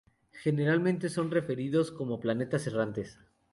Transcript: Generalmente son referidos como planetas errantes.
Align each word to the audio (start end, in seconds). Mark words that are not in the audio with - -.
Generalmente 0.31 1.09
son 1.09 1.29
referidos 1.29 1.91
como 1.91 2.19
planetas 2.19 2.65
errantes. 2.65 3.19